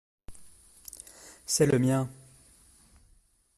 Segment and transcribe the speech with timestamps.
[1.45, 2.09] C’est le mien.